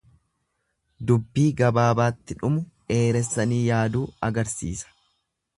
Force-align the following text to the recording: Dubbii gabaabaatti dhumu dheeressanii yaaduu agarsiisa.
Dubbii 1.11 1.43
gabaabaatti 1.59 2.39
dhumu 2.41 2.65
dheeressanii 2.95 3.63
yaaduu 3.69 4.05
agarsiisa. 4.31 4.95